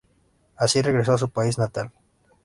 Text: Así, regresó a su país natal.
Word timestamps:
Así, 0.57 0.81
regresó 0.81 1.13
a 1.13 1.19
su 1.19 1.29
país 1.29 1.59
natal. 1.59 1.91